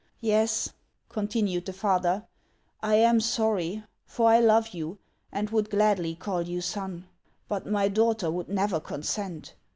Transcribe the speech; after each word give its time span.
"Yes," 0.19 0.73
continued 1.09 1.67
the 1.67 1.73
father." 1.73 2.25
I 2.81 2.95
am 2.95 3.19
sorry; 3.19 3.83
for 4.07 4.31
I 4.31 4.39
love 4.39 4.69
you, 4.69 4.97
and 5.31 5.51
would 5.51 5.69
gladly 5.69 6.15
call 6.15 6.41
you 6.41 6.59
son. 6.59 7.05
But 7.47 7.67
my 7.67 7.87
daughter 7.87 8.31
would 8.31 8.49
never 8.49 8.79
consent. 8.79 9.53